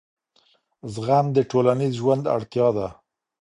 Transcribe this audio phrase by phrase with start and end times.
[0.93, 2.87] زغم د ټولنیز ژوند اړتیا ده.